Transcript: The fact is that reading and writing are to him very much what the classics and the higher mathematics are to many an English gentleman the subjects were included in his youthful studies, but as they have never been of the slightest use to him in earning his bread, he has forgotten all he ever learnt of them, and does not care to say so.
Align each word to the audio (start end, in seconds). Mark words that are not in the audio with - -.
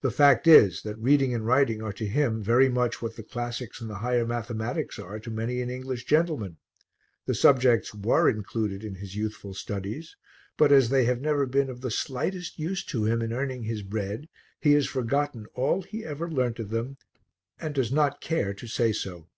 The 0.00 0.10
fact 0.10 0.48
is 0.48 0.82
that 0.82 0.98
reading 0.98 1.32
and 1.32 1.46
writing 1.46 1.80
are 1.82 1.92
to 1.92 2.04
him 2.04 2.42
very 2.42 2.68
much 2.68 3.00
what 3.00 3.14
the 3.14 3.22
classics 3.22 3.80
and 3.80 3.88
the 3.88 3.98
higher 4.02 4.26
mathematics 4.26 4.98
are 4.98 5.20
to 5.20 5.30
many 5.30 5.62
an 5.62 5.70
English 5.70 6.04
gentleman 6.04 6.56
the 7.26 7.34
subjects 7.36 7.94
were 7.94 8.28
included 8.28 8.82
in 8.82 8.96
his 8.96 9.14
youthful 9.14 9.54
studies, 9.54 10.16
but 10.56 10.72
as 10.72 10.88
they 10.88 11.04
have 11.04 11.20
never 11.20 11.46
been 11.46 11.70
of 11.70 11.80
the 11.80 11.92
slightest 11.92 12.58
use 12.58 12.84
to 12.86 13.04
him 13.04 13.22
in 13.22 13.32
earning 13.32 13.62
his 13.62 13.82
bread, 13.82 14.28
he 14.60 14.72
has 14.72 14.88
forgotten 14.88 15.46
all 15.54 15.82
he 15.82 16.04
ever 16.04 16.28
learnt 16.28 16.58
of 16.58 16.70
them, 16.70 16.96
and 17.60 17.72
does 17.76 17.92
not 17.92 18.20
care 18.20 18.52
to 18.54 18.66
say 18.66 18.90
so. 18.92 19.28